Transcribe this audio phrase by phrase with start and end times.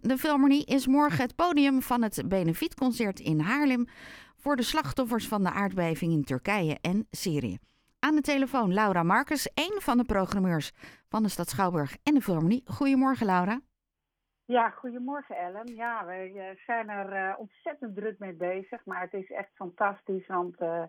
[0.00, 3.86] de Philharmonie is morgen het podium van het benefietconcert in Haarlem
[4.36, 7.58] voor de slachtoffers van de aardbeving in Turkije en Syrië.
[7.98, 10.72] Aan de telefoon Laura Marcus, een van de programmeurs
[11.08, 12.62] van de Stad Schouwburg en de Philharmonie.
[12.64, 13.60] Goedemorgen Laura.
[14.44, 15.74] Ja, goedemorgen Ellen.
[15.74, 20.26] Ja, we uh, zijn er uh, ontzettend druk mee bezig, maar het is echt fantastisch,
[20.26, 20.82] want uh,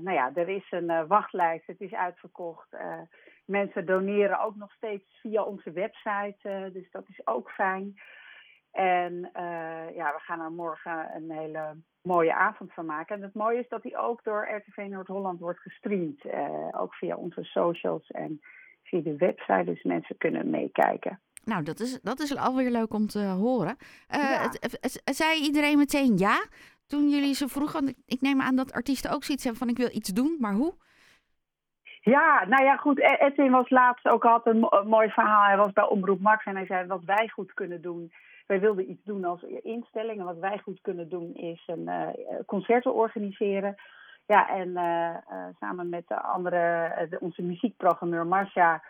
[0.00, 2.68] nou ja, er is een wachtlijst, het is uitverkocht.
[3.52, 8.00] Mensen doneren ook nog steeds via onze website, dus dat is ook fijn.
[8.72, 9.30] En
[9.94, 13.16] ja, we gaan er morgen een hele mooie avond van maken.
[13.16, 16.22] En het mooie is dat die ook door RTV Noord-Holland wordt gestreamd,
[16.70, 18.40] ook via onze socials en
[18.82, 21.20] via de website, dus mensen kunnen meekijken.
[21.44, 23.76] Nou, dat is, dat is alweer leuk om te horen.
[24.14, 24.48] Uh,
[25.04, 26.46] zei iedereen meteen ja
[26.86, 27.94] toen jullie ze vroegen?
[28.06, 30.74] Ik neem aan dat artiesten ook zoiets hebben van ik wil iets doen, maar hoe?
[32.04, 32.98] Ja, nou ja, goed.
[32.98, 35.44] E- Edwin was laatst ook had een mooi verhaal.
[35.44, 38.12] Hij was bij Omroep Max en hij zei wat wij goed kunnen doen.
[38.46, 40.18] Wij wilden iets doen als instelling.
[40.18, 42.08] En wat wij goed kunnen doen is een uh,
[42.46, 43.74] concerten organiseren.
[44.26, 45.16] Ja, en uh,
[45.60, 48.82] samen met de andere, de, onze muziekprogrammeur Marcia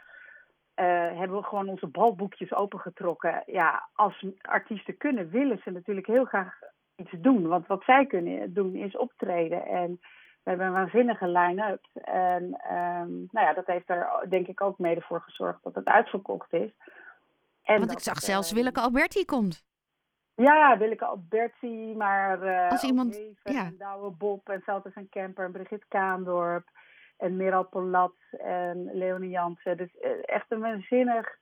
[0.74, 3.42] hebben we gewoon onze balboekjes opengetrokken.
[3.46, 6.58] Ja, als artiesten kunnen, willen ze natuurlijk heel graag
[6.96, 7.48] iets doen.
[7.48, 9.66] Want wat zij kunnen doen is optreden.
[9.66, 10.00] En
[10.42, 11.86] we hebben een waanzinnige line-up.
[12.04, 15.86] En um, nou ja, dat heeft er denk ik ook mede voor gezorgd dat het
[15.86, 16.70] uitverkocht is.
[17.62, 19.64] En Want ik zag het, zelfs Willeke Alberti komt.
[20.34, 23.64] Ja, Willeke Alberti, maar uh, Als iemand, Even, ja.
[23.64, 26.68] en Douwe Bob en Zelters en Kemper en Brigitte Kaandorp
[27.16, 29.76] en Meral Polat en Leonie Jansen.
[29.76, 31.36] Dus echt een waanzinnig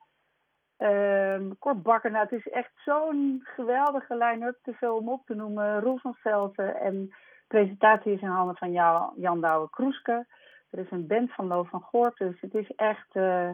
[0.79, 2.11] um, Kort Bakker.
[2.11, 5.81] Nou, het is echt zo'n geweldige line-up, te veel om op te noemen.
[5.81, 7.14] Roel van Velten en
[7.51, 10.27] presentatie is in handen van Jan, Jan Douwe Kroeske.
[10.70, 13.15] Er is een band van Lo van Goort, dus het is echt...
[13.15, 13.51] Uh,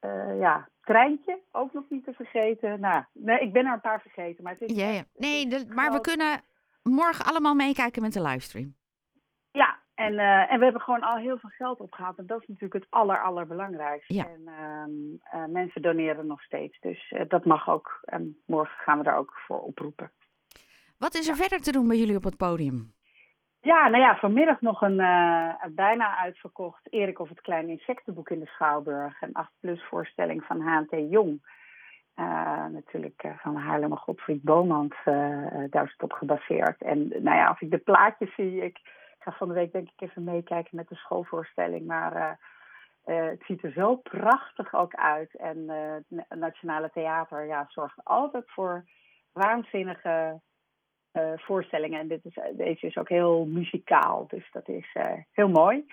[0.00, 2.80] uh, ja, treintje, ook nog niet te vergeten.
[2.80, 4.76] Nou, nee, ik ben er een paar vergeten, maar het is...
[5.14, 6.40] Nee, de, maar we kunnen
[6.82, 8.74] morgen allemaal meekijken met de livestream.
[9.50, 12.18] Ja, en, uh, en we hebben gewoon al heel veel geld opgehaald.
[12.18, 14.14] En dat is natuurlijk het aller, allerbelangrijkste.
[14.14, 14.26] Ja.
[14.26, 16.80] En uh, uh, mensen doneren nog steeds.
[16.80, 17.98] Dus dat mag ook.
[18.04, 20.12] En morgen gaan we daar ook voor oproepen.
[20.98, 21.40] Wat is er ja.
[21.40, 22.96] verder te doen bij jullie op het podium?
[23.60, 24.96] Ja, nou ja, vanmiddag nog een
[25.74, 29.22] bijna uitverkocht Erik of het Kleine Insectenboek in de Schouwburg.
[29.22, 31.42] Een 8-plus voorstelling van HNT Jong.
[32.72, 34.94] natuurlijk van Haarlem Godfried Bomans.
[35.70, 36.82] daar is het op gebaseerd.
[36.82, 38.64] En nou ja, als ik de plaatjes zie...
[38.64, 38.78] Ik,
[39.18, 41.86] ga van de week denk ik even meekijken met de schoolvoorstelling.
[41.86, 42.38] Maar
[43.04, 45.36] het ziet er zo prachtig ook uit.
[45.36, 48.84] En het Nationale Theater ja, zorgt altijd voor
[49.32, 50.40] waanzinnige
[51.36, 52.00] voorstellingen.
[52.00, 54.26] En dit is, deze is ook heel muzikaal.
[54.28, 54.96] Dus dat is
[55.32, 55.84] heel mooi.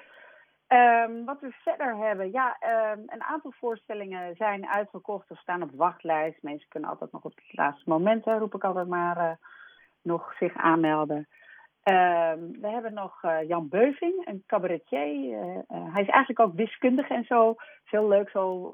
[0.67, 2.57] Um, wat we verder hebben, ja,
[2.93, 6.41] um, een aantal voorstellingen zijn uitverkocht of staan op wachtlijst.
[6.41, 9.39] Mensen kunnen altijd nog op het laatste moment, roep ik altijd maar,
[10.01, 11.27] nog zich aanmelden.
[11.83, 15.63] Uh, we hebben nog Jan Beuving, een cabaretier.
[15.67, 17.55] Hij is eigenlijk ook wiskundige en zo.
[17.83, 18.73] Heel leuk, zo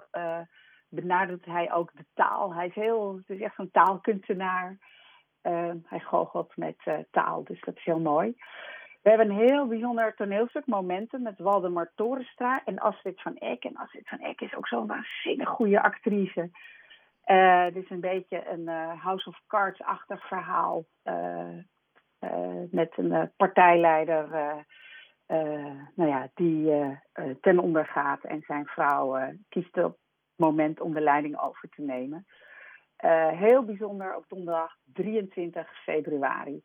[0.89, 2.53] benadert hij ook de taal.
[2.53, 4.77] Hij is heel, het is echt zo'n taalkunstenaar.
[5.41, 6.75] Ehm, hij goochelt met
[7.11, 8.35] taal, dus dat is heel mooi.
[9.01, 13.63] We hebben een heel bijzonder toneelstuk, Momenten, met Waldemar Torenstra en Astrid van Eck.
[13.63, 16.49] En Astrid van Eck is ook zo'n waanzinnig goede actrice.
[17.23, 20.85] Het is een beetje een House of Cards-achtig verhaal.
[22.71, 24.27] Met een partijleider
[25.95, 26.71] nou ja, die
[27.41, 29.19] ten onder gaat en zijn vrouw
[29.49, 29.99] kiest op het
[30.35, 32.25] moment om de leiding over te nemen.
[33.37, 36.63] Heel bijzonder op donderdag 23 februari.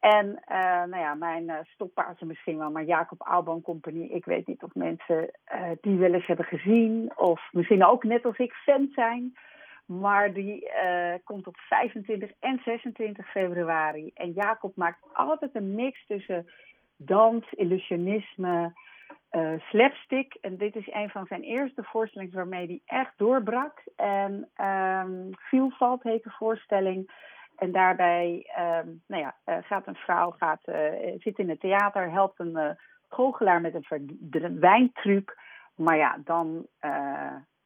[0.00, 0.42] En
[0.90, 4.10] nou ja, mijn stoppaardje misschien wel, maar Jacob Alban Compagnie.
[4.10, 5.30] Ik weet niet of mensen
[5.80, 9.34] die wel eens hebben gezien of misschien ook net als ik fan zijn.
[9.86, 14.10] Maar die uh, komt op 25 en 26 februari.
[14.14, 16.50] En Jacob maakt altijd een mix tussen
[16.96, 18.72] dans, illusionisme,
[19.34, 20.34] uh, slapstick.
[20.40, 23.82] En dit is een van zijn eerste voorstellingen waarmee hij echt doorbrak.
[23.96, 27.12] En um, Vielvalt heet de voorstelling.
[27.56, 30.62] En daarbij um, nou ja, uh, gaat een vrouw gaat,
[31.18, 33.84] zit in het theater, helpt een goochelaar met een
[34.30, 35.38] verdwijntruc.
[35.74, 36.66] Maar ja, dan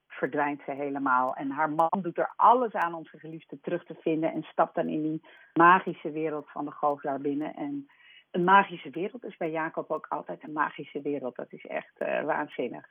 [0.08, 1.34] verdwijnt ze helemaal.
[1.34, 4.74] En haar man doet er alles aan om zijn geliefde terug te vinden en stapt
[4.74, 7.54] dan in die magische wereld van de goochelaar binnen.
[7.54, 7.88] En
[8.30, 11.36] een magische wereld is bij Jacob ook altijd een magische wereld.
[11.36, 12.86] Dat is echt uh, waanzinnig.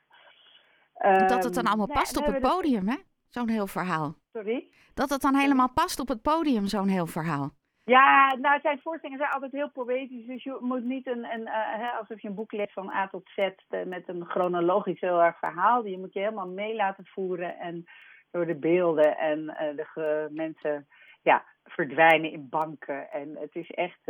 [1.26, 2.96] Dat het dan allemaal um, past nee, op het podium, hè?
[3.28, 4.14] Zo'n heel verhaal.
[4.32, 4.72] Sorry?
[4.94, 7.50] Dat het dan helemaal past op het podium, zo'n heel verhaal.
[7.84, 10.26] Ja, nou, zijn voorstellingen zijn altijd heel poëtisch.
[10.26, 13.28] Dus je moet niet een, een uh, alsof je een boek leest van A tot
[13.34, 15.84] Z uh, met een chronologisch heel erg verhaal.
[15.84, 17.58] Je moet je helemaal mee laten voeren.
[17.58, 17.84] En
[18.30, 20.86] door de beelden en de mensen
[21.22, 23.10] ja, verdwijnen in banken.
[23.10, 24.00] En het is echt.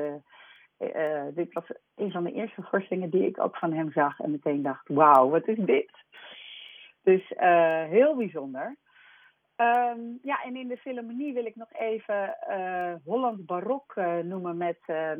[1.34, 1.64] Dit was
[1.96, 4.20] een van de eerste voorstellingen die ik ook van hem zag.
[4.20, 5.90] En meteen dacht: wauw, wat is dit?
[7.02, 7.32] Dus
[7.88, 8.76] heel bijzonder.
[9.60, 14.78] Um, ja, en in de Philharmonie wil ik nog even uh, Holland Barok noemen met
[14.86, 15.12] uh,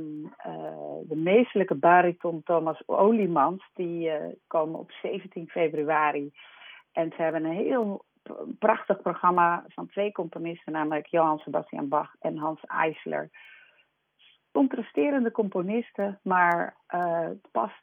[1.02, 3.70] de meestelijke bariton Thomas Oliemans.
[3.74, 4.10] Die
[4.46, 6.32] komen op 17 februari.
[6.92, 8.04] En ze hebben een heel
[8.58, 13.30] prachtig programma van twee componisten, namelijk Johann Sebastian Bach en Hans Eisler.
[14.52, 17.82] Contrasterende componisten, maar het past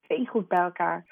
[0.00, 1.04] heel goed bij elkaar.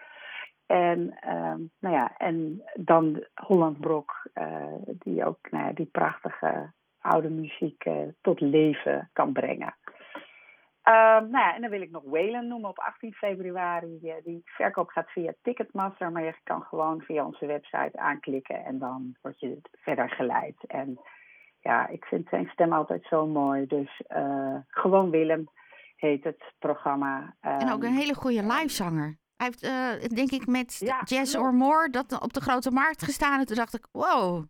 [0.67, 6.73] En, uh, nou ja, en dan Holland Brok, uh, die ook nou ja, die prachtige
[7.01, 9.77] oude muziek uh, tot leven kan brengen.
[10.89, 13.99] Uh, nou ja, en dan wil ik nog Whalen noemen op 18 februari.
[14.01, 18.79] Die, die verkoop gaat via Ticketmaster, maar je kan gewoon via onze website aanklikken en
[18.79, 20.65] dan word je verder geleid.
[20.67, 21.01] En
[21.67, 23.67] ja, ik vind zijn stem altijd zo mooi.
[23.67, 25.49] Dus uh, gewoon Willem
[25.97, 27.37] heet het programma.
[27.41, 29.19] en ook een hele goede livezanger.
[29.37, 33.05] Hij heeft, uh, denk ik, met ja, Jazz or More dat op de grote markt
[33.05, 33.39] gestaan.
[33.39, 34.45] En toen dacht ik, wow.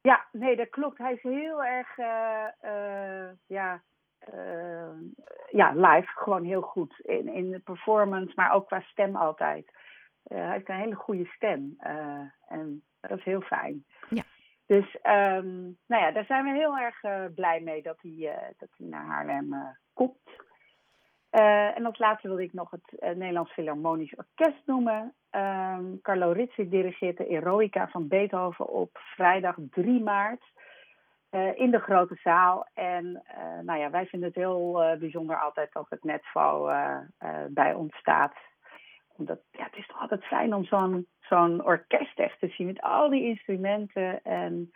[0.00, 0.98] Ja, nee, dat klopt.
[0.98, 3.82] Hij is heel erg, uh, ja,
[5.50, 6.94] ja, live gewoon heel goed.
[6.98, 9.70] In, in de performance, maar ook qua stem altijd.
[10.22, 11.76] hij heeft een hele goede stem.
[12.48, 13.84] en dat is heel fijn.
[14.66, 17.00] Dus, um, nou ja, daar zijn we heel erg
[17.34, 20.42] blij mee dat hij, dat hij naar Haarlem komt.
[21.30, 25.14] Uh, en als laatste wilde ik nog het Nederlands Philharmonisch Orkest noemen.
[25.30, 30.42] Um, Carlo Rizzi dirigeert de Eroica van Beethoven op vrijdag 3 maart
[31.54, 32.66] in de grote zaal.
[32.74, 33.22] En
[33.62, 36.70] nou ja, wij vinden het heel bijzonder altijd dat het netvo
[37.48, 38.34] bij ons staat.
[39.16, 42.80] Omdat ja, het is toch altijd fijn om zo'n zo'n orkest echt te zien met
[42.80, 44.22] al die instrumenten.
[44.22, 44.70] En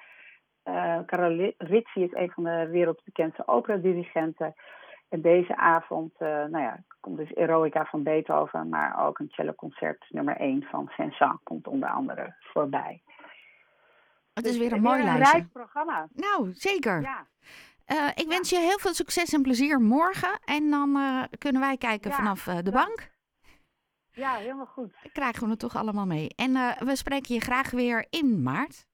[1.06, 4.54] Carlo Rizzi is een van de wereldbekendste opera-dirigenten.
[5.08, 10.06] En deze avond, uh, nou ja, komt dus Eroica van Beethoven, maar ook een celloconcert
[10.08, 13.02] nummer 1 van Saint-Saëns komt onder andere voorbij.
[14.34, 15.24] Het is dus weer een mooi lijstje.
[15.24, 16.08] Een rijk programma.
[16.12, 17.00] Nou, zeker.
[17.00, 17.26] Ja.
[17.86, 20.40] Uh, ik wens je heel veel succes en plezier morgen.
[20.44, 22.16] En dan uh, kunnen wij kijken ja.
[22.16, 23.10] vanaf de bank.
[24.18, 24.92] Ja, helemaal goed.
[25.02, 26.28] Dan krijgen we het toch allemaal mee.
[26.36, 26.52] En
[26.86, 28.86] we spreken je graag weer in maart.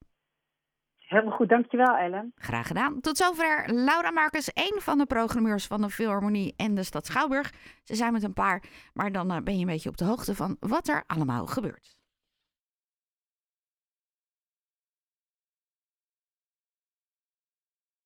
[0.97, 2.31] Helemaal goed, dankjewel Ellen.
[2.35, 2.99] Graag gedaan.
[3.01, 7.53] Tot zover Laura Marcus, een van de programmeurs van de Philharmonie en de stad Schouwburg.
[7.83, 8.63] Ze zijn met een paar,
[8.93, 11.95] maar dan eh, ben je een beetje op de hoogte van wat er allemaal gebeurt.